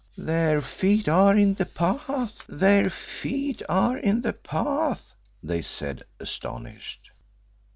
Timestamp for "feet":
0.63-1.07, 2.89-3.61